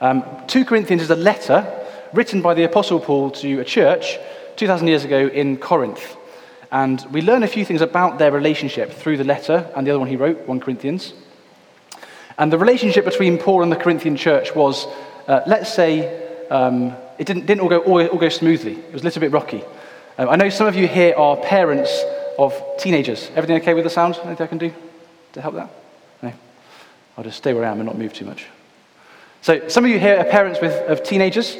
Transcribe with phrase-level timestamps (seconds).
[0.00, 1.66] Um, 2 Corinthians is a letter
[2.12, 4.18] written by the Apostle Paul to a church
[4.56, 6.16] 2,000 years ago in Corinth.
[6.70, 9.98] And we learn a few things about their relationship through the letter and the other
[9.98, 11.14] one he wrote, 1 Corinthians.
[12.38, 14.86] And the relationship between Paul and the Corinthian church was,
[15.28, 18.72] uh, let's say, um, it didn't, didn't all, go, all, all, go smoothly.
[18.72, 19.62] It was a little bit rocky.
[20.18, 22.02] Um, I know some of you here are parents
[22.38, 23.30] of teenagers.
[23.36, 24.18] Everything okay with the sound?
[24.24, 24.72] Anything I can do
[25.34, 25.70] to help that?
[26.22, 26.32] No?
[27.16, 28.46] I'll just stay where I am and not move too much.
[29.44, 31.58] So, some of you here are parents with, of teenagers,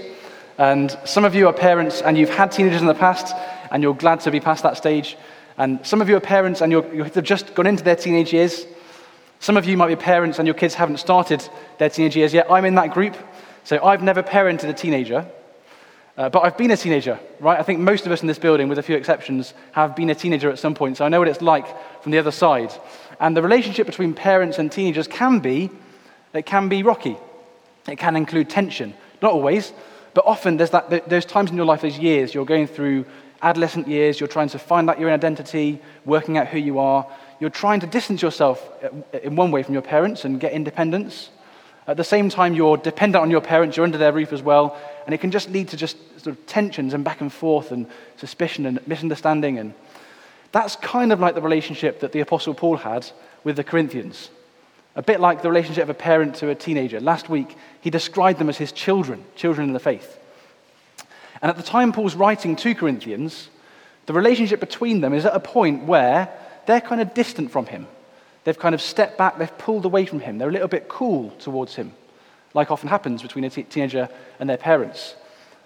[0.56, 3.37] and some of you are parents and you've had teenagers in the past,
[3.70, 5.19] and you're glad to be past that stage.
[5.59, 8.65] And some of you are parents and you're, you've just gone into their teenage years.
[9.38, 12.51] Some of you might be parents and your kids haven't started their teenage years yet.
[12.51, 13.19] I'm in that group.
[13.65, 15.27] So I've never parented a teenager,
[16.16, 17.60] uh, but I've been a teenager, right?
[17.60, 20.15] I think most of us in this building, with a few exceptions, have been a
[20.15, 20.96] teenager at some point.
[20.96, 21.66] So I know what it's like
[22.02, 22.73] from the other side.
[23.21, 25.69] And the relationship between parents and teenagers can be,
[26.32, 27.19] it can be rocky.
[27.88, 28.95] It can include tension.
[29.20, 29.73] Not always,
[30.15, 33.04] but often there's that, those times in your life, those years, you're going through
[33.43, 37.07] adolescent years, you're trying to find out your identity, working out who you are.
[37.40, 41.30] You're trying to distance yourself uh, in one way from your parents and get independence.
[41.87, 44.79] At the same time, you're dependent on your parents, you're under their roof as well,
[45.05, 47.87] and it can just lead to just sort of tensions and back and forth and
[48.16, 49.59] suspicion and misunderstanding.
[49.59, 49.74] And
[50.51, 53.10] that's kind of like the relationship that the Apostle Paul had
[53.43, 54.30] with the Corinthians.
[54.96, 57.00] A bit like the relationship of a parent to a teenager.
[57.00, 60.18] Last week, he described them as his children, children in the faith.
[61.42, 63.48] And at the time Paul's writing to Corinthians,
[64.06, 66.28] the relationship between them is at a point where
[66.66, 67.87] they're kind of distant from him.
[68.44, 70.38] They've kind of stepped back, they've pulled away from him.
[70.38, 71.92] They're a little bit cool towards him,
[72.53, 75.15] like often happens between a t- teenager and their parents.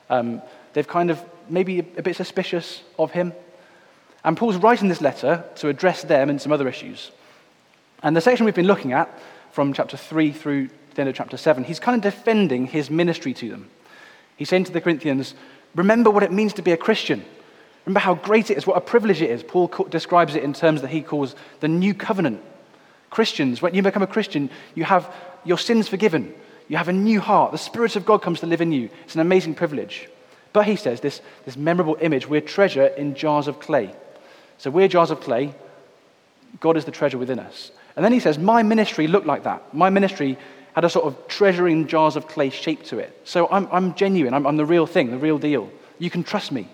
[0.08, 3.32] Um, they've kind of maybe a bit suspicious of him.
[4.24, 7.10] And Paul's writing this letter to address them and some other issues.
[8.02, 9.08] And the section we've been looking at,
[9.52, 13.34] from chapter 3 through the end of chapter 7, he's kind of defending his ministry
[13.34, 13.70] to them.
[14.36, 15.34] He's saying to the Corinthians,
[15.74, 17.24] Remember what it means to be a Christian.
[17.84, 19.42] Remember how great it is, what a privilege it is.
[19.42, 22.42] Paul describes it in terms that he calls the new covenant.
[23.10, 25.12] Christians, when you become a Christian, you have
[25.44, 26.34] your sins forgiven.
[26.68, 27.52] You have a new heart.
[27.52, 28.90] The Spirit of God comes to live in you.
[29.04, 30.08] It's an amazing privilege.
[30.52, 33.94] But he says this, this memorable image we're treasure in jars of clay.
[34.58, 35.54] So we're jars of clay.
[36.60, 37.70] God is the treasure within us.
[37.98, 39.74] And then he says, My ministry looked like that.
[39.74, 40.38] My ministry
[40.72, 43.20] had a sort of treasuring jars of clay shape to it.
[43.24, 44.34] So I'm, I'm genuine.
[44.34, 45.68] I'm, I'm the real thing, the real deal.
[45.98, 46.68] You can trust me.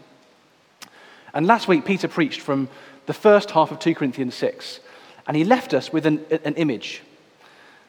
[1.33, 2.69] And last week, Peter preached from
[3.07, 4.81] the first half of 2 Corinthians 6,
[5.27, 7.01] and he left us with an, an image.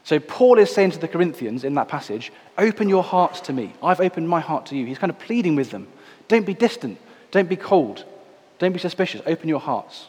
[0.05, 3.73] So Paul is saying to the Corinthians in that passage, Open your hearts to me.
[3.83, 4.85] I've opened my heart to you.
[4.85, 5.89] He's kind of pleading with them.
[6.29, 6.99] Don't be distant.
[7.31, 8.05] Don't be cold.
[8.59, 9.21] Don't be suspicious.
[9.25, 10.07] Open your hearts.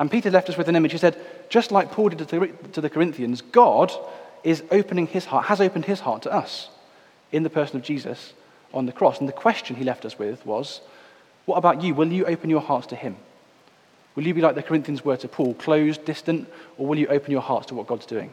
[0.00, 0.90] And Peter left us with an image.
[0.92, 1.16] He said,
[1.48, 3.92] just like Paul did to the Corinthians, God
[4.42, 6.70] is opening his heart, has opened his heart to us
[7.30, 8.32] in the person of Jesus
[8.74, 9.20] on the cross.
[9.20, 10.80] And the question he left us with was,
[11.44, 11.94] what about you?
[11.94, 13.16] Will you open your hearts to Him?
[14.14, 17.32] Will you be like the Corinthians were to Paul, closed, distant, or will you open
[17.32, 18.32] your hearts to what God's doing?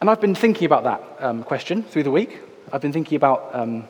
[0.00, 2.38] And I've been thinking about that um, question through the week.
[2.72, 3.86] I've been thinking about, um,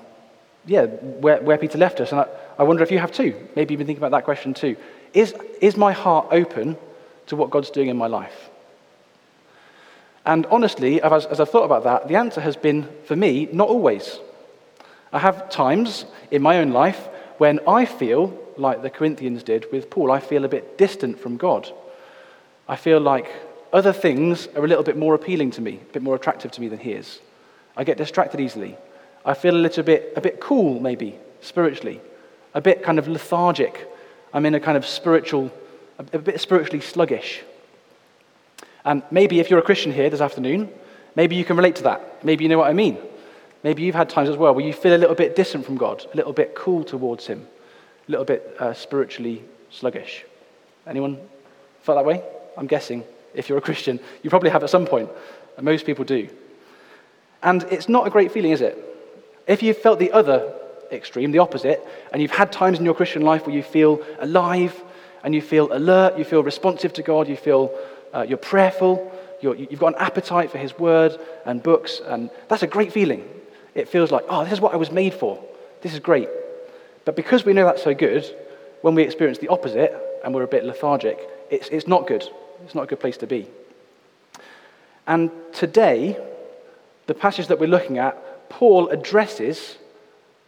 [0.67, 2.13] yeah, where, where, Peter left us.
[2.13, 2.27] And I,
[2.59, 3.35] I wonder if you have too.
[3.55, 4.77] Maybe you've been thinking about that question too.
[5.15, 6.77] Is, is my heart open
[7.29, 8.51] to what God's doing in my life?
[10.27, 13.69] And honestly, as, as I've thought about that, the answer has been, for me, not
[13.69, 14.19] always.
[15.13, 17.09] I have times in my own life
[17.39, 20.11] when I feel like the Corinthians did with Paul.
[20.11, 21.71] I feel a bit distant from God.
[22.69, 23.31] I feel like
[23.73, 26.61] other things are a little bit more appealing to me, a bit more attractive to
[26.61, 27.21] me than his.
[27.77, 28.77] I get distracted easily.
[29.25, 32.01] I feel a little bit, a bit cool, maybe, spiritually,
[32.55, 33.91] a bit kind of lethargic.
[34.35, 35.53] I'm in a kind of spiritual,
[35.99, 37.43] a bit spiritually sluggish.
[38.85, 40.69] And maybe if you're a Christian here this afternoon,
[41.15, 42.25] maybe you can relate to that.
[42.25, 42.99] Maybe you know what I mean.
[43.63, 46.05] Maybe you've had times as well where you feel a little bit distant from God,
[46.13, 47.47] a little bit cool towards Him,
[48.09, 50.25] a little bit uh, spiritually sluggish.
[50.87, 51.17] Anyone
[51.81, 52.23] felt that way?
[52.59, 55.09] I'm guessing if you're a Christian, you probably have at some point.
[55.61, 56.29] Most people do.
[57.43, 58.77] And it's not a great feeling, is it?
[59.47, 60.53] If you've felt the other
[60.97, 64.83] extreme, the opposite, and you've had times in your Christian life where you feel alive
[65.23, 67.77] and you feel alert, you feel responsive to God, you feel
[68.13, 69.11] uh, you're prayerful,
[69.43, 73.29] you have got an appetite for His Word and books, and that's a great feeling
[73.75, 75.43] it feels like, oh, this is what I was made for.
[75.83, 76.29] This is great.
[77.05, 78.25] But because we know that's so good,
[78.83, 79.93] when we experience the opposite
[80.25, 81.19] and we're a bit lethargic,
[81.51, 82.25] it's, it's not good.
[82.65, 83.49] It's not a good place to be.
[85.07, 86.17] And today,
[87.07, 89.77] the passage that we're looking at, Paul addresses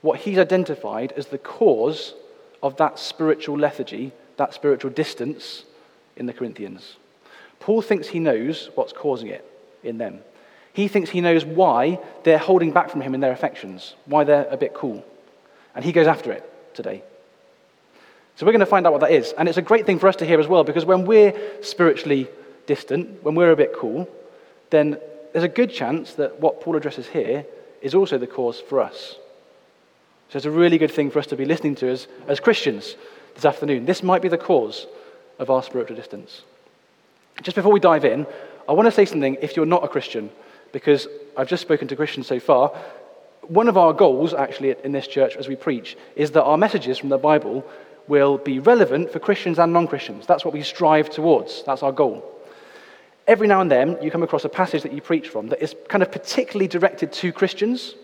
[0.07, 2.15] what he's identified as the cause
[2.63, 5.65] of that spiritual lethargy, that spiritual distance
[6.17, 6.97] in the Corinthians.
[7.59, 9.45] Paul thinks he knows what's causing it
[9.83, 10.21] in them.
[10.73, 14.47] He thinks he knows why they're holding back from him in their affections, why they're
[14.49, 15.05] a bit cool.
[15.75, 16.45] And he goes after it
[16.75, 17.03] today.
[18.37, 19.33] So we're going to find out what that is.
[19.37, 22.29] And it's a great thing for us to hear as well, because when we're spiritually
[22.67, 24.09] distant, when we're a bit cool,
[24.71, 24.99] then
[25.33, 27.45] there's a good chance that what Paul addresses here
[27.83, 29.17] is also the cause for us.
[30.29, 32.97] So it's a really good thing for us to be listening to as, as Christians
[33.35, 33.87] this afternoon.
[33.87, 34.87] This might be the cause
[35.39, 36.43] of our spiritual distance.
[37.43, 38.27] Just before we dive in,
[38.69, 40.31] I want to say something if you're not a Christian,
[40.73, 41.07] because
[41.37, 42.69] I've just spoken to Christians so far.
[43.43, 46.99] One of our goals, actually, in this church as we preach, is that our messages
[46.99, 47.65] from the Bible
[48.09, 50.27] will be relevant for Christians and non Christians.
[50.27, 51.63] That's what we strive towards.
[51.65, 52.33] That's our goal.
[53.27, 55.75] Every now and then, you come across a passage that you preach from that is
[55.89, 57.95] kind of particularly directed to Christians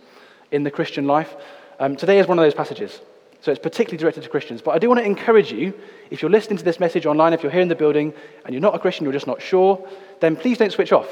[0.51, 1.35] in the Christian life.
[1.82, 3.00] Um, today is one of those passages.
[3.40, 4.62] So it's particularly directed to Christians.
[4.62, 5.75] But I do want to encourage you,
[6.11, 8.14] if you're listening to this message online, if you're here in the building
[8.44, 9.84] and you're not a Christian, you're just not sure,
[10.20, 11.08] then please don't switch off.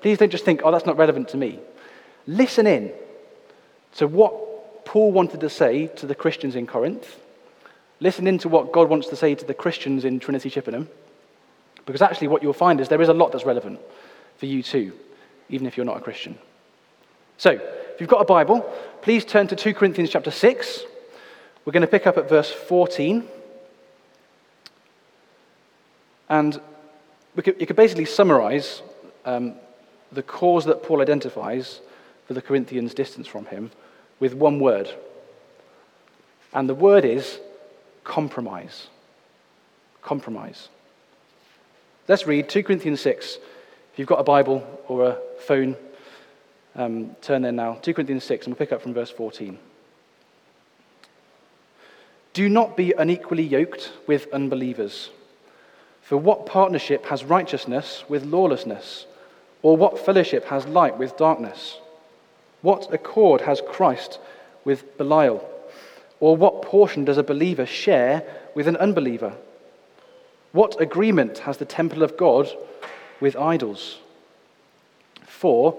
[0.00, 1.58] Please don't just think, oh, that's not relevant to me.
[2.26, 2.90] Listen in
[3.96, 7.20] to what Paul wanted to say to the Christians in Corinth.
[8.00, 10.88] Listen in to what God wants to say to the Christians in Trinity Chippenham.
[11.84, 13.78] Because actually, what you'll find is there is a lot that's relevant
[14.38, 14.94] for you too,
[15.50, 16.38] even if you're not a Christian.
[17.36, 17.60] So,
[17.98, 18.60] if you've got a Bible,
[19.02, 20.84] please turn to 2 Corinthians chapter 6.
[21.64, 23.26] We're going to pick up at verse 14.
[26.28, 26.60] And
[27.34, 28.82] could, you could basically summarize
[29.24, 29.54] um,
[30.12, 31.80] the cause that Paul identifies
[32.28, 33.72] for the Corinthians' distance from him
[34.20, 34.88] with one word.
[36.52, 37.40] And the word is
[38.04, 38.86] compromise.
[40.02, 40.68] Compromise.
[42.06, 43.38] Let's read 2 Corinthians 6.
[43.92, 45.76] If you've got a Bible or a phone,
[46.78, 47.74] um, turn there now.
[47.82, 49.58] 2 Corinthians 6, and we'll pick up from verse 14.
[52.32, 55.10] Do not be unequally yoked with unbelievers.
[56.02, 59.06] For what partnership has righteousness with lawlessness?
[59.60, 61.78] Or what fellowship has light with darkness?
[62.62, 64.20] What accord has Christ
[64.64, 65.46] with Belial?
[66.20, 68.22] Or what portion does a believer share
[68.54, 69.34] with an unbeliever?
[70.52, 72.48] What agreement has the temple of God
[73.20, 73.98] with idols?
[75.26, 75.78] For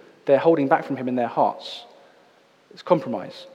[0.25, 1.83] they're holding back from him in their hearts.
[2.71, 3.47] It's compromise.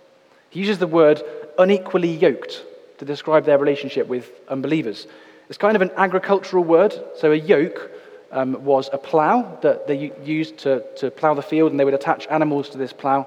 [0.50, 1.22] He uses the word
[1.58, 2.62] unequally yoked
[2.98, 5.06] to describe their relationship with unbelievers.
[5.48, 6.94] It's kind of an agricultural word.
[7.16, 7.90] So a yoke
[8.32, 11.94] um, was a plough that they used to, to plough the field, and they would
[11.94, 13.26] attach animals to this plough.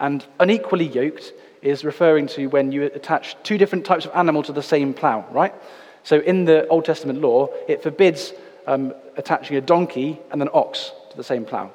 [0.00, 1.32] And unequally yoked
[1.62, 5.24] is referring to when you attach two different types of animal to the same plough,
[5.30, 5.54] right?
[6.02, 8.32] So in the Old Testament law, it forbids
[8.66, 11.70] um, attaching a donkey and an ox to the same plough.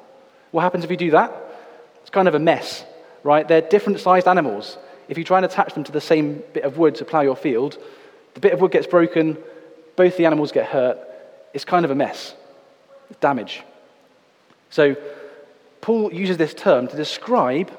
[0.50, 1.32] What happens if you do that?
[2.02, 2.84] It's kind of a mess,
[3.22, 3.46] right?
[3.46, 4.78] They're different sized animals
[5.08, 7.36] if you try and attach them to the same bit of wood to plough your
[7.36, 7.78] field,
[8.34, 9.38] the bit of wood gets broken,
[9.96, 10.98] both the animals get hurt.
[11.54, 12.34] It's kind of a mess,
[13.20, 13.62] damage.
[14.70, 14.96] So,
[15.80, 17.72] Paul uses this term to describe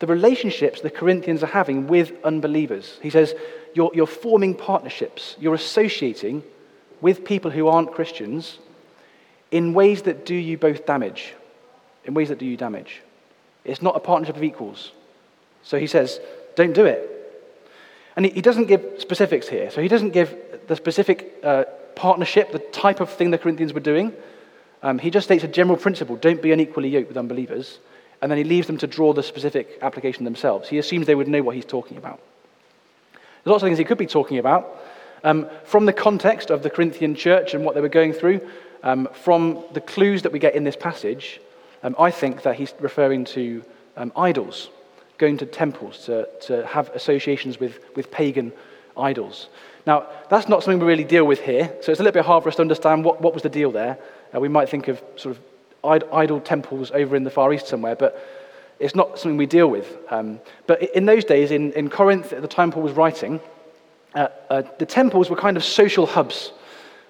[0.00, 2.98] the relationships the Corinthians are having with unbelievers.
[3.00, 3.34] He says,
[3.74, 6.42] you're, you're forming partnerships, you're associating
[7.00, 8.58] with people who aren't Christians
[9.52, 11.34] in ways that do you both damage.
[12.08, 13.02] In ways that do you damage.
[13.66, 14.92] It's not a partnership of equals.
[15.62, 16.20] So he says,
[16.56, 17.06] don't do it.
[18.16, 19.70] And he, doesn't give specifics here.
[19.70, 20.34] So he doesn't give
[20.68, 24.14] the specific uh, partnership, the type of thing the Corinthians were doing.
[24.82, 27.78] Um, he just states a general principle don't be unequally yoked with unbelievers.
[28.22, 30.70] And then he leaves them to draw the specific application themselves.
[30.70, 32.20] He assumes they would know what he's talking about.
[33.12, 34.82] There's lots of things he could be talking about.
[35.24, 38.48] Um, from the context of the Corinthian church and what they were going through,
[38.82, 41.38] um, from the clues that we get in this passage,
[41.82, 43.64] um, I think that he's referring to
[43.96, 44.70] um, idols
[45.18, 48.52] going to temples to, to have associations with, with pagan
[48.96, 49.48] idols.
[49.86, 52.42] Now, that's not something we really deal with here, so it's a little bit hard
[52.42, 53.98] for us to understand what, what was the deal there.
[54.34, 55.42] Uh, we might think of sort of
[56.12, 58.24] idol temples over in the Far East somewhere, but
[58.78, 59.96] it's not something we deal with.
[60.10, 63.40] Um, but in those days, in, in Corinth, at the time Paul was writing,
[64.14, 66.52] uh, uh, the temples were kind of social hubs.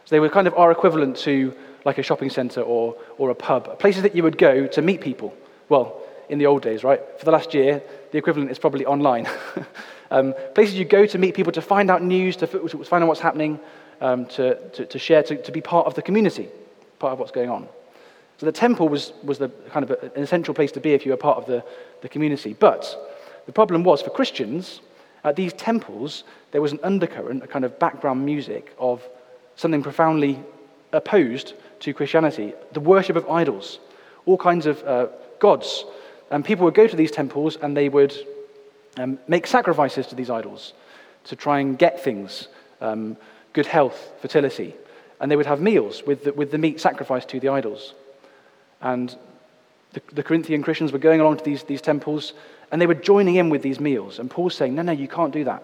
[0.05, 1.55] So they were kind of our equivalent to
[1.89, 5.01] like a shopping center or, or a pub, places that you would go to meet
[5.01, 5.35] people.
[5.71, 7.01] Well, in the old days, right?
[7.19, 9.27] For the last year, the equivalent is probably online.
[10.11, 13.09] um, places you go to meet people, to find out news, to, to find out
[13.09, 13.59] what's happening,
[14.03, 16.51] um, to, to, to, share, to, to be part of the community,
[16.99, 17.67] part of what's going on.
[18.37, 21.13] So the temple was, was the kind of an essential place to be if you
[21.13, 21.65] were part of the,
[22.03, 22.53] the community.
[22.53, 22.83] But
[23.47, 24.83] the problem was for Christians,
[25.25, 29.03] at these temples, there was an undercurrent, a kind of background music of
[29.57, 30.39] something profoundly
[30.93, 33.79] opposed to Christianity the worship of idols,
[34.27, 35.07] all kinds of uh,
[35.39, 35.85] gods.
[36.31, 38.15] And people would go to these temples and they would
[38.99, 40.75] um, make sacrifices to these idols
[41.25, 42.49] to try and get things
[42.81, 43.17] um,
[43.53, 44.75] good health, fertility.
[45.21, 47.95] And they would have meals with the, with the meat sacrificed to the idols.
[48.81, 49.15] And
[49.93, 52.35] the, the Corinthian Christians were going along to these, these temples
[52.71, 54.19] and they were joining in with these meals.
[54.19, 55.63] And Paul's saying, no, no, you can't do that.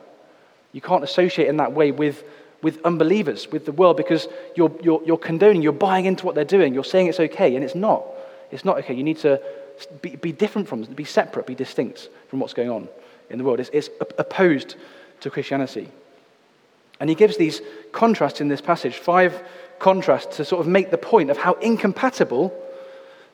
[0.73, 2.25] You can't associate in that way with,
[2.65, 6.45] with unbelievers, with the world, because you're, you're, you're condoning, you're buying into what they're
[6.45, 6.75] doing.
[6.75, 8.03] You're saying it's okay, and it's not.
[8.51, 8.95] It's not okay.
[8.95, 9.41] You need to
[10.03, 12.89] be, be different from be separate, be distinct from what's going on
[13.31, 13.61] in the world.
[13.61, 14.77] It's, it's opposed
[15.21, 15.89] to Christianity.
[17.01, 17.61] And he gives these
[17.93, 19.43] contrasts in this passage, five
[19.79, 22.53] contrasts to sort of make the point of how incompatible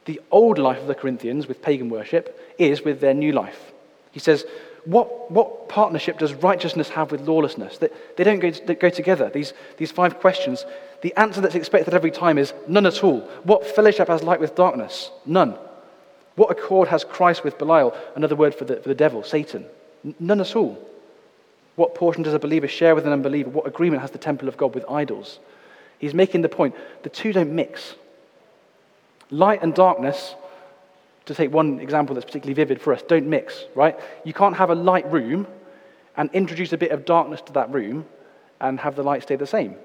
[0.06, 3.72] the old life of the Corinthians with pagan worship is with their new life.
[4.10, 4.44] He says,
[4.84, 7.78] What, what partnership does righteousness have with lawlessness?
[7.78, 9.30] That they don't go, they go together.
[9.30, 10.64] These, these five questions.
[11.02, 13.20] The answer that's expected every time is none at all.
[13.44, 15.10] What fellowship has light with darkness?
[15.26, 15.56] None.
[16.36, 17.94] What accord has Christ with Belial?
[18.14, 19.66] Another word for the, for the devil, Satan.
[20.18, 20.78] None at all.
[21.76, 23.50] What portion does a believer share with an unbeliever?
[23.50, 25.38] What agreement has the temple of God with idols?
[25.98, 27.94] He's making the point the two don't mix.
[29.30, 30.34] Light and darkness,
[31.30, 33.96] to take one example that's particularly vivid for us, don't mix, right?
[34.24, 35.46] You can't have a light room
[36.16, 38.04] and introduce a bit of darkness to that room
[38.60, 39.76] and have the light stay the same.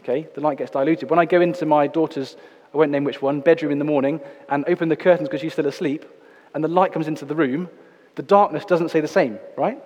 [0.00, 0.26] Okay?
[0.34, 1.08] The light gets diluted.
[1.08, 2.36] When I go into my daughter's,
[2.74, 5.52] I won't name which one, bedroom in the morning and open the curtains because she's
[5.52, 6.04] still asleep,
[6.52, 7.70] and the light comes into the room,
[8.16, 9.80] the darkness doesn't stay the same, right?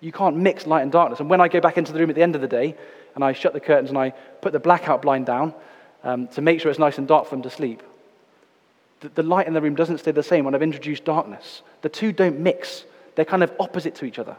[0.00, 1.20] You can't mix light and darkness.
[1.20, 2.76] And when I go back into the room at the end of the day
[3.14, 4.10] and I shut the curtains and I
[4.40, 5.54] put the blackout blind down
[6.02, 7.84] um, to make sure it's nice and dark for them to sleep,
[9.04, 11.62] the, the light in the room doesn't stay the same when I've introduced darkness.
[11.82, 12.84] The two don't mix,
[13.14, 14.36] they're kind of opposite to each other.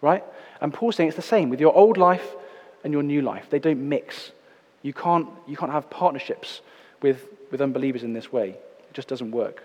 [0.00, 0.24] Right?
[0.60, 2.34] And Paul's saying it's the same with your old life
[2.82, 3.46] and your new life.
[3.50, 4.32] They don't mix.
[4.82, 6.60] You can't, you can't have partnerships
[7.02, 8.50] with, with unbelievers in this way.
[8.50, 9.62] It just doesn't work.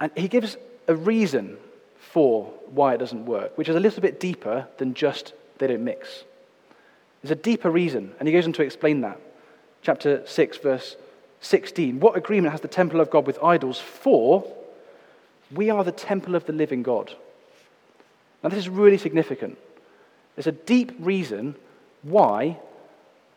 [0.00, 1.58] And he gives a reason
[1.98, 5.84] for why it doesn't work, which is a little bit deeper than just they don't
[5.84, 6.24] mix.
[7.22, 9.20] There's a deeper reason, and he goes on to explain that
[9.82, 10.96] chapter 6, verse
[11.40, 12.00] 16.
[12.00, 13.78] What agreement has the temple of God with idols?
[13.78, 14.44] For
[15.54, 17.14] we are the temple of the living God.
[18.42, 19.58] Now, this is really significant.
[20.36, 21.56] There's a deep reason
[22.02, 22.58] why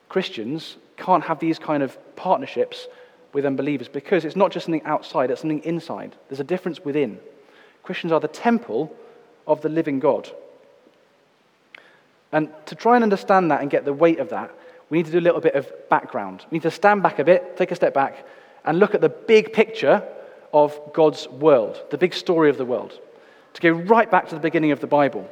[0.10, 2.88] Christians can't have these kind of partnerships
[3.33, 6.15] with unbelievers because it's not just something outside, it's something inside.
[6.29, 7.19] There's a difference within.
[7.83, 8.95] Christians are the temple
[9.48, 10.29] of the living God.
[12.31, 14.51] And to try and understand that and get the weight of that,
[14.91, 16.45] we need to do a little bit of background.
[16.51, 18.27] We need to stand back a bit, take a step back,
[18.65, 20.03] and look at the big picture
[20.53, 23.00] of God's world, the big story of the world.
[23.53, 25.29] To go right back to the beginning of the Bible.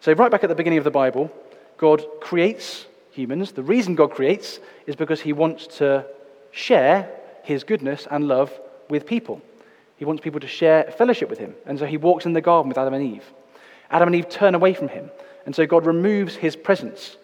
[0.00, 1.30] So, right back at the beginning of the Bible,
[1.76, 3.52] God creates humans.
[3.52, 6.06] The reason God creates is because he wants to
[6.50, 7.10] share
[7.42, 8.50] his goodness and love
[8.88, 9.42] with people.
[9.96, 11.54] He wants people to share fellowship with him.
[11.66, 13.24] And so he walks in the garden with Adam and Eve.
[13.90, 15.10] Adam and Eve turn away from him.
[15.44, 17.16] And so God removes his presence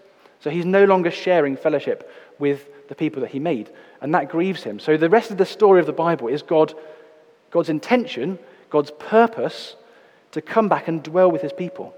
[0.45, 3.71] so he's no longer sharing fellowship with the people that he made,
[4.03, 4.79] and that grieves him.
[4.79, 6.75] So the rest of the story of the Bible is God,
[7.51, 9.75] God's intention, God's purpose
[10.33, 11.95] to come back and dwell with his people.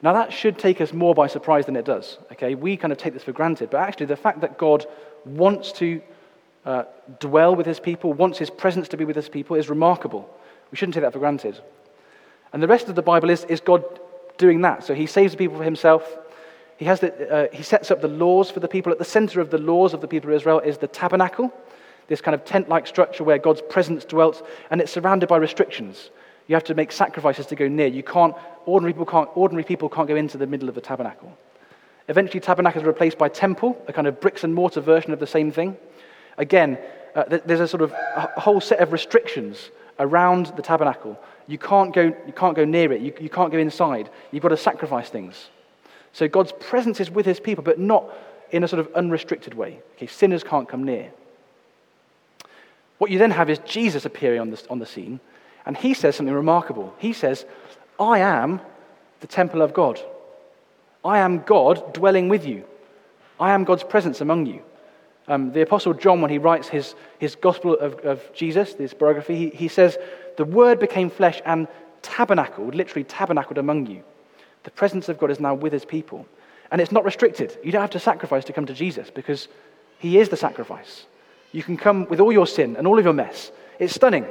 [0.00, 2.18] Now, that should take us more by surprise than it does.
[2.30, 4.86] Okay, we kind of take this for granted, but actually, the fact that God
[5.24, 6.00] wants to
[6.64, 6.84] uh,
[7.18, 10.32] dwell with his people, wants his presence to be with his people, is remarkable.
[10.70, 11.60] We shouldn't take that for granted.
[12.52, 13.82] And the rest of the Bible is, is God
[14.38, 14.84] doing that.
[14.84, 16.16] So he saves the people for himself,
[16.76, 18.92] he, has the, uh, he sets up the laws for the people.
[18.92, 21.52] At the center of the laws of the people of Israel is the tabernacle,
[22.08, 26.10] this kind of tent like structure where God's presence dwelt, and it's surrounded by restrictions.
[26.46, 27.88] You have to make sacrifices to go near.
[27.88, 28.34] You can't,
[28.66, 31.36] ordinary people can't, ordinary people can't go into the middle of the tabernacle.
[32.08, 35.26] Eventually, tabernacle is replaced by temple, a kind of bricks and mortar version of the
[35.26, 35.76] same thing.
[36.38, 36.78] Again,
[37.16, 41.18] uh, there's a sort of a whole set of restrictions around the tabernacle.
[41.48, 43.00] You can't go, you can't go near it.
[43.00, 44.10] You, you can't go inside.
[44.30, 45.48] You've got to sacrifice things.
[46.16, 48.06] So God's presence is with his people, but not
[48.50, 49.80] in a sort of unrestricted way.
[49.96, 51.12] Okay, sinners can't come near.
[52.96, 55.20] What you then have is Jesus appearing on the, on the scene,
[55.66, 56.94] and he says something remarkable.
[56.96, 57.44] He says,
[58.00, 58.62] I am
[59.20, 60.00] the temple of God.
[61.04, 62.64] I am God dwelling with you.
[63.38, 64.62] I am God's presence among you.
[65.28, 69.36] Um, the Apostle John, when he writes his, his Gospel of, of Jesus, this biography,
[69.36, 69.98] he, he says,
[70.38, 71.68] The Word became flesh and
[72.00, 74.02] tabernacled, literally tabernacled among you.
[74.66, 76.26] The presence of God is now with his people.
[76.72, 77.56] And it's not restricted.
[77.62, 79.46] You don't have to sacrifice to come to Jesus because
[80.00, 81.06] he is the sacrifice.
[81.52, 83.52] You can come with all your sin and all of your mess.
[83.78, 84.26] It's stunning.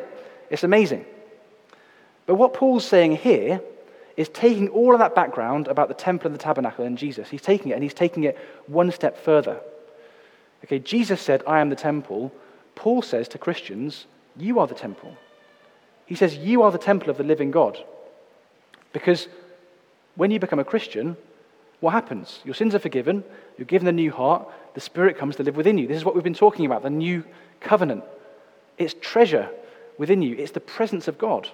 [0.49, 1.05] It's amazing.
[2.25, 3.61] But what Paul's saying here
[4.17, 7.29] is taking all of that background about the temple and the tabernacle and Jesus.
[7.29, 8.37] He's taking it and he's taking it
[8.67, 9.61] one step further.
[10.65, 12.29] Okay, Jesus said, I am the temple.
[12.75, 15.15] Paul says to Christians, You are the temple.
[16.05, 17.77] He says, You are the temple of the living God.
[18.91, 19.29] Because
[20.15, 21.17] when you become a Christian,
[21.79, 22.39] what happens?
[22.43, 23.23] Your sins are forgiven,
[23.57, 25.87] you're given a new heart, the Spirit comes to live within you.
[25.87, 27.23] This is what we've been talking about the new
[27.59, 28.03] covenant.
[28.77, 29.49] It's treasure
[29.97, 31.47] within you, it's the presence of God.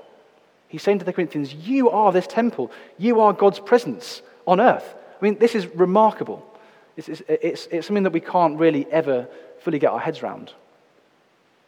[0.68, 4.96] He's saying to the Corinthians, You are this temple, you are God's presence on earth.
[5.22, 6.46] I mean, this is remarkable.
[6.98, 9.28] It's, it's, it's, it's something that we can't really ever
[9.60, 10.54] fully get our heads around.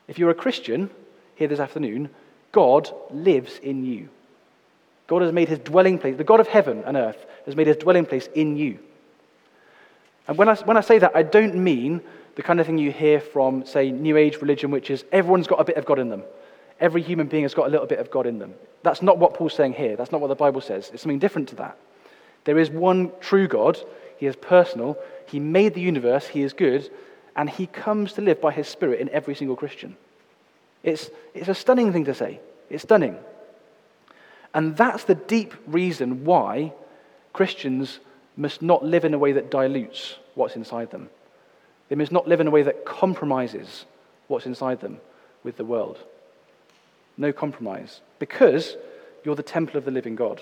[0.07, 0.89] If you're a Christian
[1.35, 2.09] here this afternoon,
[2.51, 4.09] God lives in you.
[5.13, 7.77] God has made his dwelling place, the God of heaven and earth has made his
[7.77, 8.79] dwelling place in you.
[10.27, 12.01] And when I, when I say that, I don't mean
[12.35, 15.59] the kind of thing you hear from, say, New Age religion, which is everyone's got
[15.59, 16.23] a bit of God in them.
[16.79, 18.55] Every human being has got a little bit of God in them.
[18.81, 19.95] That's not what Paul's saying here.
[19.95, 20.89] That's not what the Bible says.
[20.91, 21.77] It's something different to that.
[22.45, 23.77] There is one true God.
[24.17, 24.97] He is personal.
[25.27, 26.27] He made the universe.
[26.27, 26.89] He is good.
[27.35, 29.95] And he comes to live by his Spirit in every single Christian.
[30.81, 32.39] It's, it's a stunning thing to say.
[32.71, 33.15] It's stunning.
[34.53, 36.73] And that's the deep reason why
[37.33, 37.99] Christians
[38.37, 41.09] must not live in a way that dilutes what's inside them.
[41.89, 43.85] They must not live in a way that compromises
[44.27, 44.99] what's inside them
[45.43, 45.99] with the world.
[47.17, 48.01] No compromise.
[48.19, 48.77] Because
[49.23, 50.41] you're the temple of the living God.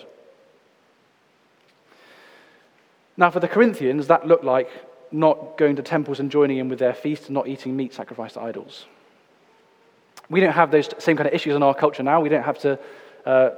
[3.17, 4.69] Now, for the Corinthians, that looked like
[5.11, 8.35] not going to temples and joining in with their feasts and not eating meat sacrificed
[8.35, 8.85] to idols.
[10.29, 12.21] We don't have those same kind of issues in our culture now.
[12.21, 12.79] We don't have to
[13.25, 13.49] uh,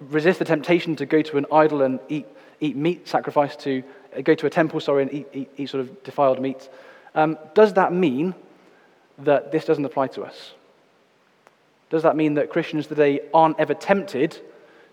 [0.00, 2.26] resist the temptation to go to an idol and eat,
[2.60, 3.82] eat meat sacrificed to,
[4.16, 6.68] uh, go to a temple, sorry, and eat, eat, eat sort of defiled meat.
[7.14, 8.34] Um, does that mean
[9.18, 10.52] that this doesn't apply to us?
[11.90, 14.38] Does that mean that Christians today aren't ever tempted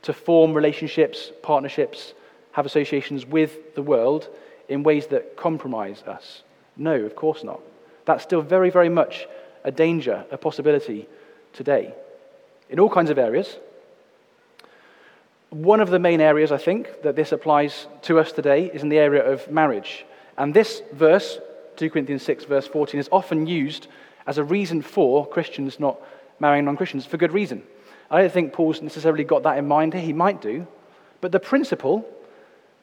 [0.03, 2.13] to form relationships, partnerships,
[2.53, 4.29] have associations with the world
[4.69, 6.43] in ways that compromise us?
[6.77, 7.59] No, of course not.
[8.05, 9.27] That's still very, very much
[9.63, 11.07] a danger, a possibility
[11.53, 11.93] today
[12.69, 13.57] in all kinds of areas.
[15.55, 18.89] One of the main areas, I think, that this applies to us today is in
[18.89, 20.05] the area of marriage.
[20.37, 21.39] And this verse,
[21.77, 23.87] 2 Corinthians 6, verse 14, is often used
[24.27, 25.97] as a reason for Christians not
[26.41, 27.63] marrying non Christians for good reason.
[28.11, 29.93] I don't think Paul's necessarily got that in mind.
[29.93, 30.67] He might do.
[31.21, 32.05] But the principle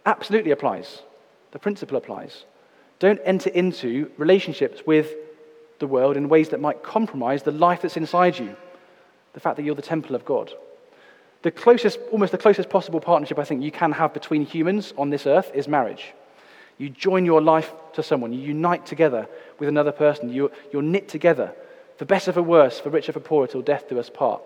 [0.07, 1.03] absolutely applies.
[1.51, 2.47] The principle applies.
[3.01, 5.13] Don't enter into relationships with
[5.79, 8.57] the world in ways that might compromise the life that's inside you,
[9.35, 10.55] the fact that you're the temple of God.
[11.43, 15.11] The closest, almost the closest possible partnership I think you can have between humans on
[15.11, 16.13] this earth is marriage.
[16.79, 19.29] You join your life to someone, you unite together
[19.59, 21.53] with another person, you're, you're knit together,
[21.99, 24.43] for better, for worse, for richer, for poorer, till death do us part.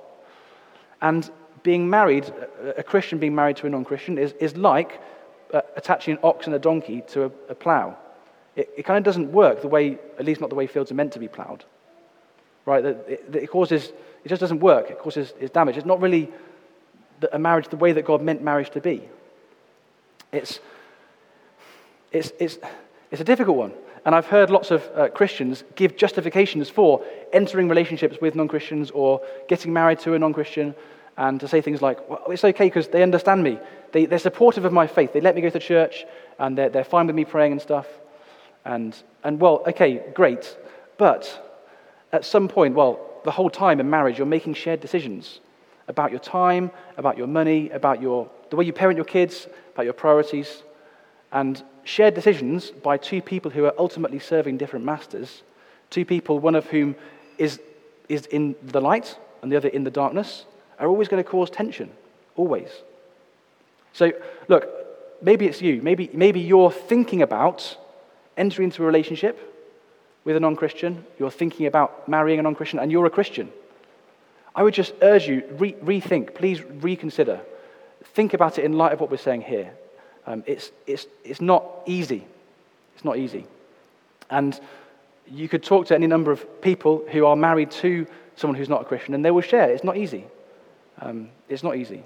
[1.00, 1.30] And
[1.62, 2.32] being married,
[2.76, 5.00] a Christian being married to a non Christian, is, is like
[5.52, 7.96] uh, attaching an ox and a donkey to a, a plow
[8.56, 10.94] it, it kind of doesn't work the way, at least not the way fields are
[10.94, 11.64] meant to be plowed.
[12.64, 12.84] Right?
[12.84, 13.92] It, it causes,
[14.24, 14.90] it just doesn't work.
[14.90, 15.76] It causes damage.
[15.76, 16.30] It's not really
[17.32, 19.02] a marriage the way that God meant marriage to be.
[20.32, 20.60] It's,
[22.12, 22.58] it's, it's,
[23.10, 23.72] it's a difficult one.
[24.04, 28.90] And I've heard lots of uh, Christians give justifications for entering relationships with non Christians
[28.92, 30.74] or getting married to a non Christian
[31.16, 33.58] and to say things like, well, it's okay because they understand me.
[33.92, 35.12] They, they're supportive of my faith.
[35.12, 36.04] They let me go to church
[36.38, 37.86] and they're, they're fine with me praying and stuff.
[38.64, 40.56] And, and well, okay, great.
[40.98, 41.64] But
[42.12, 45.40] at some point, well, the whole time in marriage, you're making shared decisions
[45.88, 49.84] about your time, about your money, about your, the way you parent your kids, about
[49.84, 50.62] your priorities.
[51.32, 55.42] And shared decisions by two people who are ultimately serving different masters,
[55.90, 56.96] two people, one of whom
[57.38, 57.60] is,
[58.08, 60.44] is in the light and the other in the darkness,
[60.78, 61.90] are always going to cause tension.
[62.36, 62.68] Always.
[63.92, 64.12] So,
[64.48, 64.68] look,
[65.22, 65.80] maybe it's you.
[65.80, 67.76] Maybe, maybe you're thinking about
[68.36, 69.54] entering into a relationship
[70.24, 73.50] with a non Christian, you're thinking about marrying a non Christian, and you're a Christian,
[74.56, 77.40] I would just urge you, re- rethink, please reconsider.
[78.14, 79.70] Think about it in light of what we're saying here.
[80.26, 82.26] Um, it's, it's, it's not easy.
[82.94, 83.46] It's not easy.
[84.30, 84.58] And
[85.30, 88.80] you could talk to any number of people who are married to someone who's not
[88.80, 89.70] a Christian, and they will share.
[89.70, 90.24] It's not easy.
[91.00, 92.02] Um, it's not easy.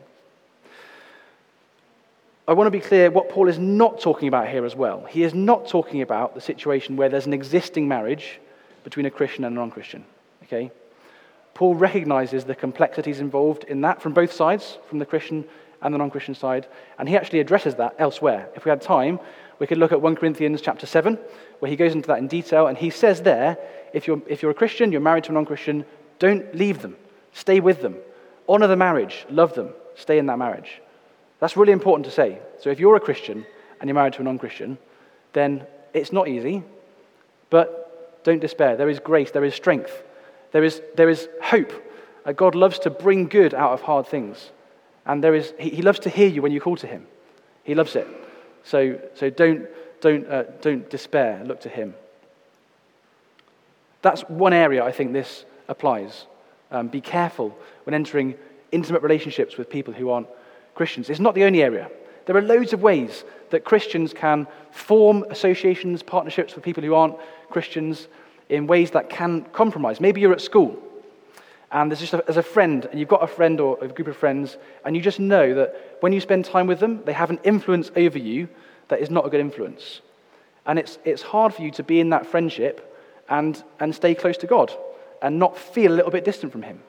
[2.49, 5.05] I want to be clear what Paul is not talking about here as well.
[5.09, 8.41] He is not talking about the situation where there's an existing marriage
[8.83, 10.05] between a Christian and a non Christian.
[10.43, 10.73] Okay?
[11.55, 15.45] Paul recognizes the complexities involved in that from both sides, from the Christian
[15.83, 16.67] and the non Christian side,
[16.99, 18.49] and he actually addresses that elsewhere.
[18.55, 19.21] If we had time,
[19.61, 21.19] We could look at 1 Corinthians chapter 7,
[21.59, 23.59] where he goes into that in detail, and he says there
[23.93, 25.85] if you're, if you're a Christian, you're married to a non Christian,
[26.19, 26.97] don't leave them,
[27.33, 27.97] stay with them,
[28.49, 30.81] honor the marriage, love them, stay in that marriage.
[31.41, 32.39] That's really important to say.
[32.59, 33.45] So if you're a Christian
[33.81, 34.79] and you're married to a non Christian,
[35.35, 36.63] then it's not easy,
[37.51, 38.77] but don't despair.
[38.77, 40.03] There is grace, there is strength,
[40.53, 41.73] there is, there is hope.
[42.25, 44.51] Uh, God loves to bring good out of hard things.
[45.07, 47.07] And there is, he, he loves to hear you when you call to him.
[47.65, 48.07] He loves it.
[48.65, 49.67] So, so don't,
[50.01, 51.43] don't, uh, don't despair.
[51.45, 51.95] Look to him.
[54.03, 56.27] That's one area I think this applies.
[56.71, 58.35] Um, be careful when entering
[58.73, 60.29] intimate relationships with people who aren't
[60.75, 61.11] Christians.
[61.11, 61.91] It's not the only area.
[62.27, 67.17] There are loads of ways that Christians can form associations, partnerships with people who aren't
[67.51, 68.09] Christians
[68.51, 70.01] in ways that can compromise.
[70.01, 70.79] Maybe you're at school
[71.73, 74.09] and there's just a, as a friend, and you've got a friend or a group
[74.09, 77.31] of friends, and you just know that when you spend time with them, they have
[77.31, 78.49] an influence over you
[78.89, 80.01] that is not a good influence.
[80.67, 82.93] And it's, it's hard for you to be in that friendship
[83.29, 84.73] and, and stay close to God
[85.23, 86.83] and not feel a little bit distant from Him.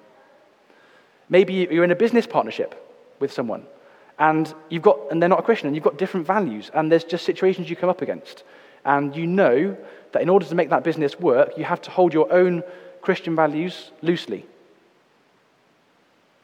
[1.30, 2.76] Maybe you're in a business partnership
[3.20, 3.66] with someone
[4.18, 7.04] and, you've got, and they're not a Christian and you've got different values and there's
[7.04, 8.44] just situations you come up against.
[8.86, 9.78] And you know
[10.12, 12.64] that in order to make that business work, you have to hold your own
[13.02, 14.46] Christian values loosely.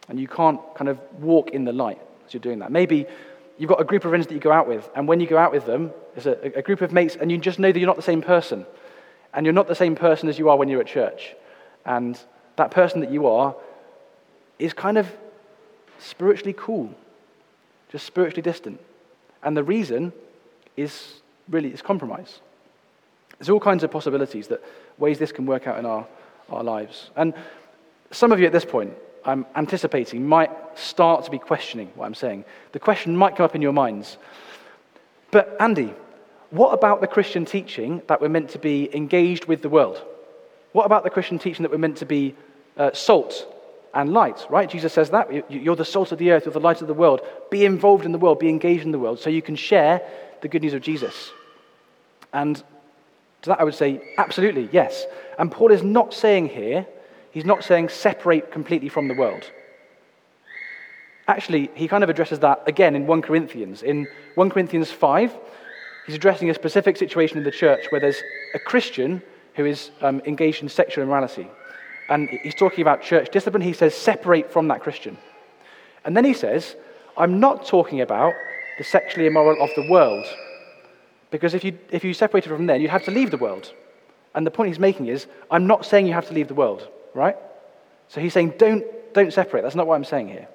[0.10, 2.71] And you can't kind of walk in the light as you're doing that.
[2.71, 3.06] Maybe
[3.58, 5.38] you've got a group of friends that you go out with, and when you go
[5.38, 7.88] out with them, there's a, a group of mates, and you just know that you're
[7.88, 8.65] not the same person.
[9.34, 11.36] And you're not the same person as you are when you're at church.
[11.86, 12.19] And
[12.56, 13.56] that person that you are
[14.58, 15.12] is kind of
[16.00, 16.93] spiritually cool,
[17.91, 18.80] just spiritually distant.
[19.43, 20.13] And the reason
[20.76, 22.39] is really is compromise.
[23.38, 24.63] There's all kinds of possibilities that
[24.97, 26.07] ways this can work out in our,
[26.49, 27.12] our lives.
[27.15, 27.33] And
[28.12, 28.93] some of you at this point,
[29.25, 32.45] I'm anticipating, might start to be questioning what I'm saying.
[32.71, 34.17] The question might come up in your minds.
[35.31, 35.93] But Andy,
[36.49, 40.01] what about the Christian teaching that we're meant to be engaged with the world?
[40.71, 42.36] What about the Christian teaching that we're meant to be
[42.77, 43.53] uh, salt
[43.93, 44.69] and light, right?
[44.69, 45.51] Jesus says that.
[45.51, 47.21] You're the salt of the earth, you're the light of the world.
[47.49, 50.01] Be involved in the world, be engaged in the world, so you can share
[50.41, 51.31] the good news of Jesus.
[52.33, 52.57] And
[53.41, 55.05] to that, I would say, absolutely, yes.
[55.39, 56.85] And Paul is not saying here,
[57.31, 59.51] he's not saying separate completely from the world.
[61.27, 63.83] Actually, he kind of addresses that again in 1 Corinthians.
[63.83, 65.35] In 1 Corinthians 5,
[66.07, 69.21] He's addressing a specific situation in the church where there's a Christian
[69.55, 71.47] who is um, engaged in sexual immorality.
[72.07, 73.61] And he's talking about church discipline.
[73.61, 75.17] He says, separate from that Christian.
[76.05, 76.77] And then he says,
[77.17, 78.33] I'm not talking about
[78.77, 80.25] the sexually immoral of the world.
[81.29, 83.73] Because if you, if you separated from there, you'd have to leave the world.
[84.33, 86.87] And the point he's making is, I'm not saying you have to leave the world,
[87.13, 87.35] right?
[88.07, 89.63] So he's saying, don't, don't separate.
[89.63, 90.47] That's not what I'm saying here.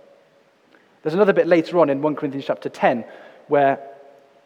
[1.03, 3.05] There's another bit later on in 1 Corinthians chapter 10
[3.49, 3.81] where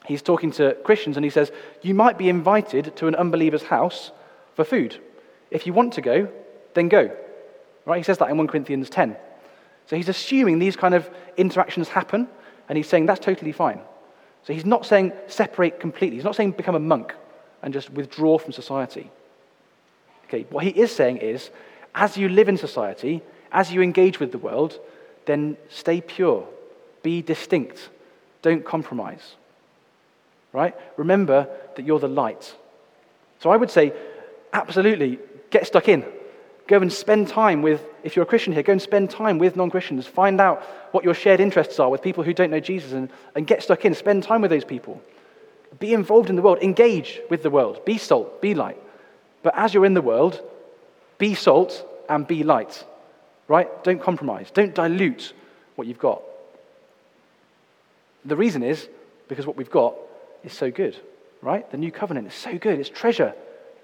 [0.06, 4.10] he's talking to Christians and he says, You might be invited to an unbeliever's house
[4.54, 4.98] for food.
[5.50, 6.28] If you want to go,
[6.74, 7.14] then go.
[7.84, 7.98] Right?
[7.98, 9.16] He says that in 1 Corinthians 10.
[9.86, 12.26] So he's assuming these kind of interactions happen,
[12.68, 13.80] and he's saying that's totally fine.
[14.46, 16.16] So he's not saying separate completely.
[16.16, 17.14] He's not saying become a monk
[17.62, 19.10] and just withdraw from society.
[20.26, 21.50] Okay, what he is saying is,
[21.94, 24.78] as you live in society, as you engage with the world,
[25.24, 26.46] then stay pure,
[27.02, 27.88] be distinct,
[28.42, 29.36] don't compromise
[30.56, 30.74] right?
[30.96, 32.56] Remember that you're the light.
[33.40, 33.92] So I would say,
[34.54, 35.18] absolutely,
[35.50, 36.02] get stuck in.
[36.66, 39.56] Go and spend time with, if you're a Christian here, go and spend time with
[39.56, 40.06] non Christians.
[40.06, 43.46] Find out what your shared interests are with people who don't know Jesus and, and
[43.46, 43.94] get stuck in.
[43.94, 45.00] Spend time with those people.
[45.78, 46.58] Be involved in the world.
[46.62, 47.84] Engage with the world.
[47.84, 48.40] Be salt.
[48.40, 48.78] Be light.
[49.42, 50.42] But as you're in the world,
[51.18, 52.84] be salt and be light.
[53.46, 53.84] Right?
[53.84, 54.50] Don't compromise.
[54.50, 55.32] Don't dilute
[55.76, 56.22] what you've got.
[58.24, 58.88] The reason is
[59.28, 59.94] because what we've got
[60.42, 60.96] is so good,
[61.42, 61.70] right?
[61.70, 62.80] The new covenant is so good.
[62.80, 63.34] It's treasure.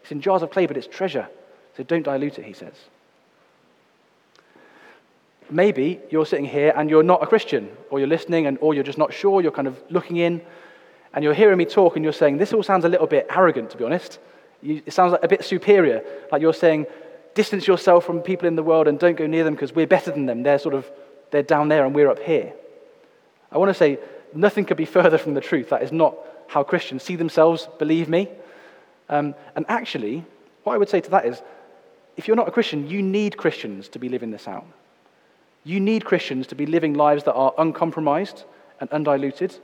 [0.03, 1.29] It's in jars of clay, but it's treasure.
[1.77, 2.75] So don't dilute it, he says.
[5.51, 8.85] Maybe you're sitting here and you're not a Christian, or you're listening, and, or you're
[8.85, 10.41] just not sure, you're kind of looking in,
[11.15, 13.71] and you're hearing me talk, and you're saying, This all sounds a little bit arrogant,
[13.71, 14.19] to be honest.
[14.63, 16.03] It sounds like a bit superior.
[16.31, 16.87] Like you're saying,
[17.35, 20.11] Distance yourself from people in the world and don't go near them because we're better
[20.11, 20.43] than them.
[20.43, 20.91] They're sort of,
[21.31, 22.53] they're down there and we're up here.
[23.51, 23.99] I want to say,
[24.35, 25.71] nothing could be further from the truth.
[25.71, 26.15] That is not
[26.47, 28.29] how Christians see themselves, believe me.
[29.09, 30.25] Um, and actually,
[30.65, 31.41] what I would say to that is
[32.17, 34.67] if you're not a Christian, you need Christians to be living this out.
[35.65, 38.45] You need Christians to be living lives that are uncompromised
[38.81, 39.55] and undiluted.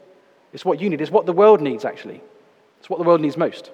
[0.53, 2.23] It's what you need, it's what the world needs, actually.
[2.79, 3.71] It's what the world needs most.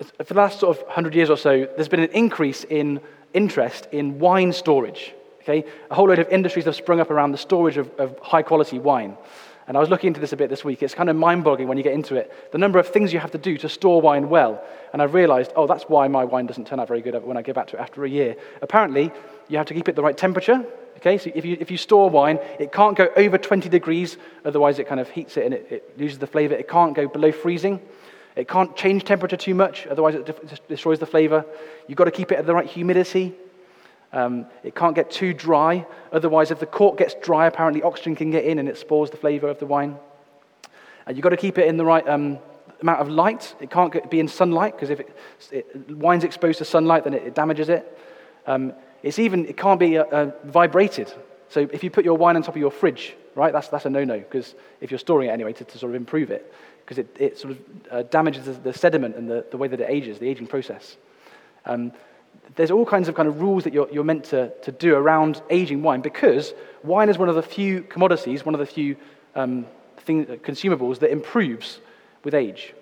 [0.00, 3.00] Uh, for the last sort of 100 years or so, there's been an increase in
[3.32, 5.14] interest in wine storage.
[5.42, 5.64] Okay?
[5.90, 8.78] A whole load of industries have sprung up around the storage of, of high quality
[8.78, 9.16] wine.
[9.70, 10.82] And I was looking into this a bit this week.
[10.82, 12.32] It's kind of mind boggling when you get into it.
[12.50, 14.60] The number of things you have to do to store wine well.
[14.92, 17.42] And I've realized, oh, that's why my wine doesn't turn out very good when I
[17.42, 18.34] get back to it after a year.
[18.62, 19.12] Apparently,
[19.46, 20.66] you have to keep it the right temperature.
[20.96, 24.80] Okay, so if you, if you store wine, it can't go over 20 degrees, otherwise,
[24.80, 26.56] it kind of heats it and it, it loses the flavor.
[26.56, 27.80] It can't go below freezing.
[28.34, 31.44] It can't change temperature too much, otherwise, it destroys the flavor.
[31.86, 33.36] You've got to keep it at the right humidity.
[34.12, 35.86] Um, it can't get too dry.
[36.12, 39.16] Otherwise, if the cork gets dry, apparently oxygen can get in and it spoils the
[39.16, 39.96] flavor of the wine.
[41.06, 42.38] And you've got to keep it in the right um,
[42.80, 43.54] amount of light.
[43.60, 45.16] It can't get, be in sunlight because if it,
[45.52, 47.98] it, wine's exposed to sunlight, then it, it damages it.
[48.46, 51.12] Um, it's even, it can't be uh, uh, vibrated.
[51.48, 53.90] So if you put your wine on top of your fridge, right, that's, that's a
[53.90, 56.52] no no because if you're storing it anyway to, to sort of improve it,
[56.84, 57.58] because it, it sort of
[57.90, 60.96] uh, damages the, the, sediment and the, the way that it ages, the aging process.
[61.64, 61.92] Um,
[62.56, 65.40] there's all kinds of kind of rules that you're, you're meant to, to do around
[65.50, 68.96] aging wine because wine is one of the few commodities, one of the few
[69.34, 69.66] um,
[69.98, 71.80] thing, consumables that improves
[72.24, 72.74] with age.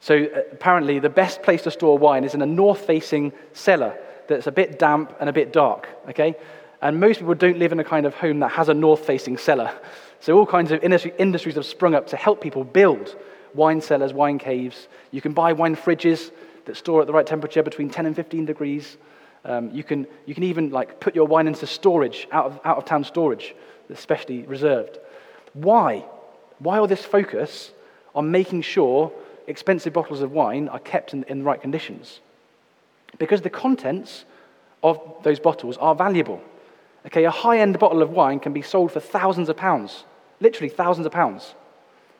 [0.00, 3.98] So uh, apparently, the best place to store wine is in a north facing cellar
[4.28, 6.36] that's a bit damp and a bit dark, okay?
[6.82, 9.36] And most people don't live in a kind of home that has a north facing
[9.36, 9.72] cellar.
[10.20, 13.16] So all kinds of industry, industries have sprung up to help people build
[13.54, 14.88] wine cellars, wine caves.
[15.10, 16.30] You can buy wine fridges
[16.70, 18.96] that store at the right temperature between 10 and 15 degrees.
[19.44, 22.78] Um, you, can, you can even like put your wine into storage, out of, out
[22.78, 23.54] of town storage,
[23.88, 24.06] that's
[24.46, 24.98] reserved.
[25.52, 26.04] Why?
[26.58, 27.72] Why all this focus
[28.14, 29.12] on making sure
[29.46, 32.20] expensive bottles of wine are kept in, in the right conditions?
[33.18, 34.24] Because the contents
[34.82, 36.40] of those bottles are valuable.
[37.06, 40.04] Okay, a high end bottle of wine can be sold for thousands of pounds,
[40.40, 41.54] literally thousands of pounds.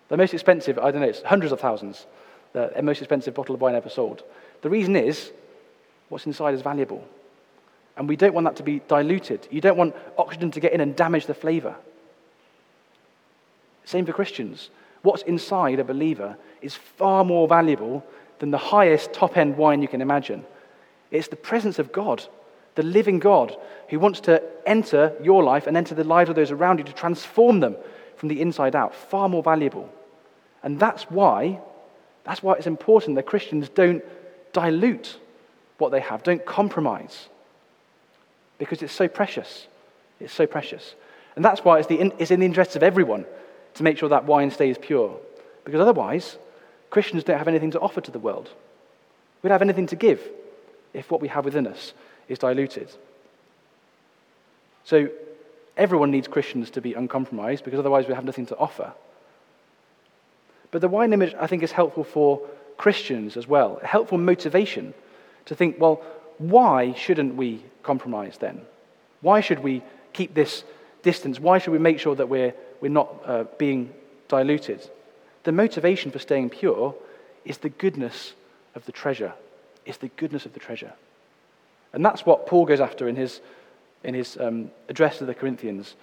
[0.08, 2.06] The most expensive, I don't know, it's hundreds of thousands
[2.52, 4.22] the most expensive bottle of wine ever sold.
[4.62, 5.30] The reason is
[6.08, 7.04] what's inside is valuable.
[7.96, 9.46] And we don't want that to be diluted.
[9.50, 11.74] You don't want oxygen to get in and damage the flavor.
[13.84, 14.70] Same for Christians.
[15.02, 18.04] What's inside a believer is far more valuable
[18.38, 20.44] than the highest top end wine you can imagine.
[21.10, 22.24] It's the presence of God,
[22.74, 23.56] the living God,
[23.88, 26.92] who wants to enter your life and enter the lives of those around you to
[26.92, 27.76] transform them
[28.16, 28.94] from the inside out.
[28.94, 29.88] Far more valuable.
[30.62, 31.60] And that's why
[32.24, 34.04] that's why it's important that Christians don't
[34.52, 35.18] dilute
[35.78, 37.28] what they have, don't compromise,
[38.58, 39.66] because it's so precious.
[40.20, 40.94] It's so precious.
[41.34, 43.24] And that's why it's, the, it's in the interests of everyone
[43.74, 45.18] to make sure that wine stays pure,
[45.64, 46.36] because otherwise,
[46.90, 48.50] Christians don't have anything to offer to the world.
[49.42, 50.20] We don't have anything to give
[50.92, 51.94] if what we have within us
[52.28, 52.90] is diluted.
[54.84, 55.08] So,
[55.76, 58.92] everyone needs Christians to be uncompromised because otherwise we have nothing to offer.
[60.70, 62.40] But the wine image, I think, is helpful for
[62.76, 63.80] Christians as well.
[63.82, 64.94] Helpful motivation
[65.46, 66.02] to think, well,
[66.38, 68.62] why shouldn't we compromise then?
[69.20, 70.64] Why should we keep this
[71.02, 71.38] distance?
[71.38, 73.92] Why should we make sure that we're, we're not uh, being
[74.28, 74.88] diluted?
[75.44, 76.94] The motivation for staying pure
[77.44, 78.34] is the goodness
[78.74, 79.32] of the treasure.
[79.84, 80.92] It's the goodness of the treasure.
[81.92, 83.40] And that's what Paul goes after in his,
[84.04, 85.94] in his um, address to the Corinthians.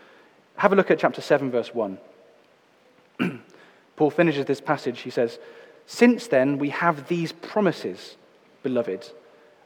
[0.57, 1.97] Have a look at chapter 7, verse 1.
[3.97, 5.01] Paul finishes this passage.
[5.01, 5.39] He says,
[5.85, 8.15] Since then we have these promises,
[8.63, 9.11] beloved,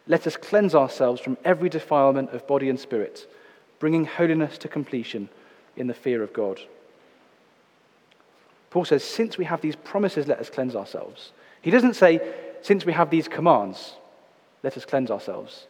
[0.08, 3.32] let us cleanse ourselves from every defilement of body and spirit,
[3.78, 5.30] bringing holiness to completion
[5.76, 6.60] in the fear of God.
[8.72, 11.34] Paul says, Since we have these promises, let us cleanse ourselves.
[11.62, 12.22] He doesn't say,
[12.62, 13.94] Since we have these commands,
[14.63, 15.67] let us cleanse ourselves.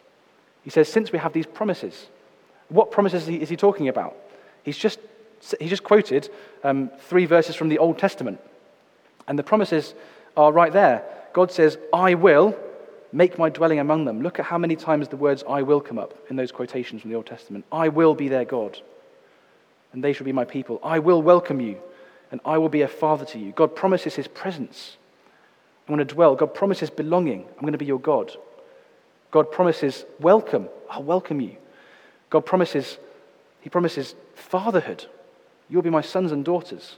[0.63, 2.07] He says, Since we have these promises.
[2.69, 4.15] What promises is he talking about?
[4.63, 4.99] He's just,
[5.59, 6.29] he just quoted
[6.63, 8.39] um, three verses from the Old Testament.
[9.27, 9.93] And the promises
[10.35, 11.03] are right there.
[11.33, 12.57] God says, I will
[13.13, 14.21] make my dwelling among them.
[14.21, 17.11] Look at how many times the words I will come up in those quotations from
[17.11, 17.65] the Old Testament.
[17.71, 18.79] I will be their God,
[19.93, 20.79] and they shall be my people.
[20.83, 21.77] I will welcome you,
[22.31, 23.51] and I will be a father to you.
[23.51, 24.97] God promises his presence.
[25.87, 26.35] I'm going to dwell.
[26.35, 27.45] God promises belonging.
[27.55, 28.31] I'm going to be your God.
[29.31, 30.67] God promises welcome.
[30.89, 31.57] I'll welcome you.
[32.29, 32.97] God promises,
[33.61, 35.05] he promises fatherhood.
[35.69, 36.97] You'll be my sons and daughters.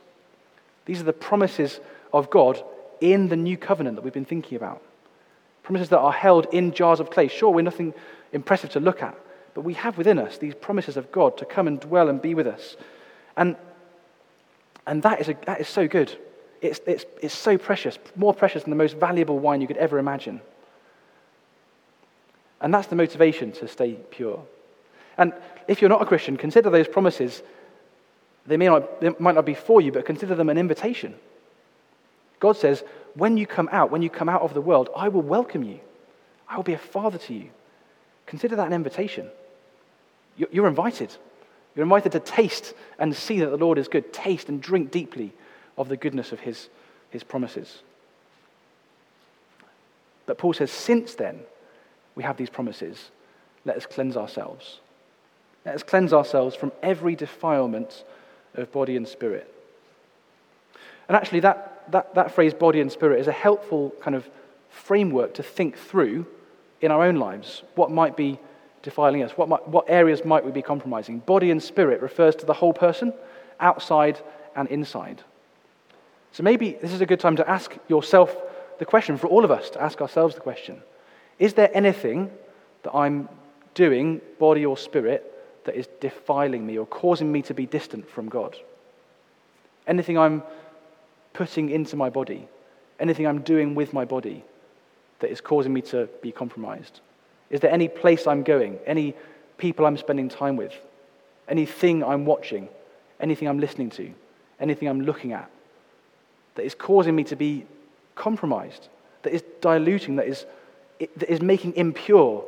[0.86, 1.80] These are the promises
[2.14, 2.64] of God
[3.02, 4.82] in the new covenant that we've been thinking about.
[5.64, 7.28] Promises that are held in jars of clay.
[7.28, 7.94] Sure, we're nothing
[8.32, 9.18] impressive to look at,
[9.54, 12.34] but we have within us these promises of God to come and dwell and be
[12.34, 12.76] with us.
[13.36, 13.56] And,
[14.86, 16.16] and that, is a, that is so good.
[16.62, 19.98] It's, it's, it's so precious, more precious than the most valuable wine you could ever
[19.98, 20.40] imagine.
[22.62, 24.42] And that's the motivation to stay pure.
[25.18, 25.34] And
[25.68, 27.44] if you're not a Christian, consider those promises.
[28.46, 31.16] They, may not, they might not be for you, but consider them an invitation.
[32.44, 35.22] God says, when you come out, when you come out of the world, I will
[35.22, 35.80] welcome you.
[36.50, 37.52] I will be a father to you.
[38.26, 39.30] Consider that an invitation.
[40.36, 41.16] You're invited.
[41.74, 44.12] You're invited to taste and see that the Lord is good.
[44.12, 45.32] Taste and drink deeply
[45.78, 46.68] of the goodness of his,
[47.12, 47.82] his promises.
[50.26, 51.40] But Paul says, since then,
[52.14, 53.10] we have these promises.
[53.64, 54.82] Let us cleanse ourselves.
[55.66, 58.04] Let us cleanse ourselves from every defilement
[58.54, 59.50] of body and spirit.
[61.08, 64.30] And actually, that, that, that phrase, body and spirit, is a helpful kind of
[64.70, 66.26] framework to think through
[66.82, 68.40] in our own lives what might be
[68.82, 71.20] defiling us, what, might, what areas might we be compromising.
[71.20, 73.14] Body and spirit refers to the whole person,
[73.60, 74.20] outside
[74.56, 75.24] and inside.
[76.34, 78.36] So maybe this is a good time to ask yourself
[78.80, 80.82] the question, for all of us to ask ourselves the question
[81.40, 82.32] Is there anything
[82.84, 83.30] that I'm
[83.74, 85.30] doing, body or spirit,
[85.66, 88.58] that is defiling me or causing me to be distant from God?
[89.88, 90.44] Anything I'm
[91.34, 92.48] putting into my body,
[93.00, 94.44] anything I'm doing with my body
[95.20, 97.02] that is causing me to be compromised?
[97.50, 99.16] Is there any place I'm going, any
[99.58, 100.74] people I'm spending time with,
[101.48, 102.70] anything I'm watching,
[103.20, 104.14] anything I'm listening to,
[104.60, 105.50] anything I'm looking at
[106.56, 107.66] that is causing me to be
[108.16, 108.90] compromised,
[109.24, 110.46] that is diluting, that is,
[111.00, 112.44] that is making impure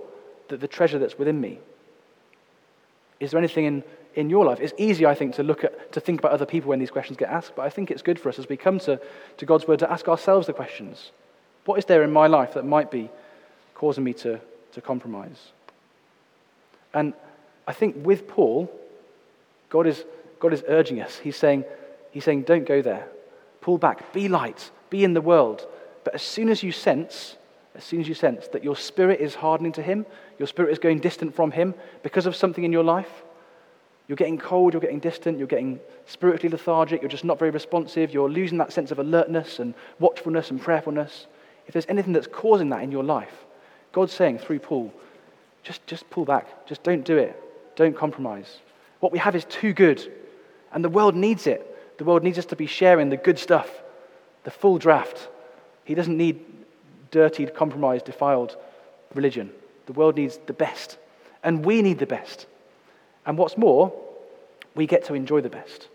[0.49, 1.59] the, the treasure that's within me?
[3.19, 3.83] Is there anything in,
[4.15, 4.59] in your life?
[4.59, 7.17] It's easy, I think, to look at, to think about other people when these questions
[7.17, 8.99] get asked, but I think it's good for us as we come to,
[9.37, 11.11] to God's word to ask ourselves the questions.
[11.65, 13.09] What is there in my life that might be
[13.73, 14.39] causing me to,
[14.73, 15.51] to compromise?
[16.93, 17.13] And
[17.67, 18.71] I think with Paul,
[19.69, 20.05] God is,
[20.39, 21.17] God is urging us.
[21.17, 21.65] He's saying,
[22.11, 23.07] he's saying, don't go there.
[23.61, 24.13] Pull back.
[24.13, 24.69] Be light.
[24.89, 25.67] Be in the world.
[26.03, 27.35] But as soon as you sense,
[27.75, 30.05] as soon as you sense that your spirit is hardening to Him,
[30.39, 33.23] your spirit is going distant from Him because of something in your life,
[34.07, 38.13] you're getting cold, you're getting distant, you're getting spiritually lethargic, you're just not very responsive,
[38.13, 41.27] you're losing that sense of alertness and watchfulness and prayerfulness.
[41.67, 43.45] If there's anything that's causing that in your life,
[43.91, 44.93] God's saying through Paul,
[45.63, 46.67] just, just pull back.
[46.67, 47.41] Just don't do it.
[47.75, 48.59] Don't compromise.
[48.99, 50.11] What we have is too good,
[50.71, 51.97] and the world needs it.
[51.97, 53.69] The world needs us to be sharing the good stuff,
[54.43, 55.27] the full draft.
[55.83, 56.45] He doesn't need
[57.11, 58.57] dirtied, compromised, defiled
[59.13, 59.51] religion.
[59.85, 60.97] The world needs the best,
[61.43, 62.47] and we need the best.
[63.25, 63.93] And what's more,
[64.75, 65.87] we get to enjoy the best.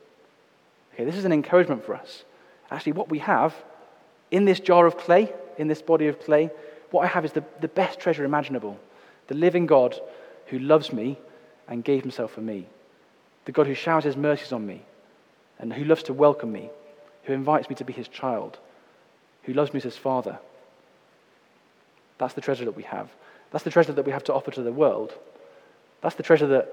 [0.94, 2.24] Okay, this is an encouragement for us.
[2.70, 3.54] Actually, what we have
[4.30, 6.50] in this jar of clay, in this body of clay,
[6.90, 8.78] what I have is the, the best treasure imaginable
[9.28, 9.94] the living God
[10.46, 11.16] who loves me
[11.68, 12.66] and gave himself for me,
[13.44, 14.82] the God who showers his mercies on me
[15.60, 16.68] and who loves to welcome me,
[17.22, 18.58] who invites me to be his child,
[19.44, 20.40] who loves me as his father.
[22.20, 23.08] That's the treasure that we have.
[23.50, 25.12] That's the treasure that we have to offer to the world.
[26.02, 26.72] That's the treasure that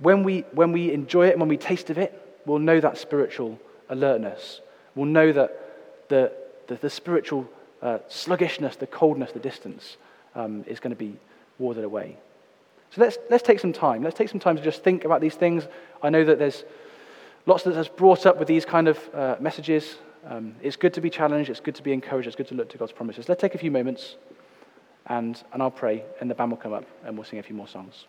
[0.00, 2.96] when we, when we enjoy it and when we taste of it, we'll know that
[2.96, 4.62] spiritual alertness.
[4.94, 6.32] We'll know that the,
[6.68, 7.46] the, the spiritual
[7.82, 9.98] uh, sluggishness, the coldness, the distance
[10.34, 11.16] um, is going to be
[11.58, 12.16] warded away.
[12.92, 14.02] So let's, let's take some time.
[14.02, 15.66] Let's take some time to just think about these things.
[16.02, 16.64] I know that there's
[17.44, 19.96] lots that has brought up with these kind of uh, messages.
[20.26, 21.50] Um, it's good to be challenged.
[21.50, 22.26] It's good to be encouraged.
[22.26, 23.28] It's good to look to God's promises.
[23.28, 24.16] Let's take a few moments
[25.06, 27.56] and, and I'll pray, and the band will come up and we'll sing a few
[27.56, 28.06] more songs.